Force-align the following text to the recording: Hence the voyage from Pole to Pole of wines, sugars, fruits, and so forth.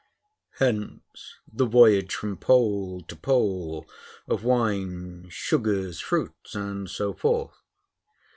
Hence 0.57 1.35
the 1.47 1.67
voyage 1.67 2.15
from 2.15 2.35
Pole 2.35 3.01
to 3.01 3.15
Pole 3.15 3.85
of 4.27 4.43
wines, 4.43 5.31
sugars, 5.31 5.99
fruits, 5.99 6.55
and 6.55 6.89
so 6.89 7.13
forth. 7.13 7.61